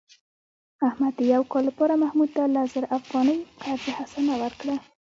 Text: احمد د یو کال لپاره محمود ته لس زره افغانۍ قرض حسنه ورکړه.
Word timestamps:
احمد 0.87 1.13
د 1.17 1.21
یو 1.33 1.43
کال 1.51 1.63
لپاره 1.69 1.93
محمود 2.03 2.29
ته 2.35 2.43
لس 2.53 2.67
زره 2.75 2.87
افغانۍ 2.99 3.37
قرض 3.63 3.85
حسنه 3.97 4.33
ورکړه. 4.43 4.75